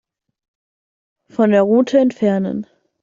Von 1.29 1.51
der 1.51 1.61
Route 1.61 1.99
entfernen. 1.99 2.65